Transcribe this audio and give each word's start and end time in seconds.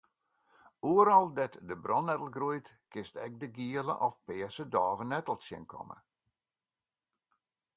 Oeral 0.91 1.25
dêr't 1.35 1.55
de 1.67 1.75
brannettel 1.83 2.25
groeit 2.35 2.67
kinst 2.91 3.15
ek 3.25 3.33
de 3.41 3.47
giele 3.55 3.95
of 4.07 4.15
pearse 4.25 4.65
dôvenettel 4.75 5.37
tsjinkomme. 5.39 5.97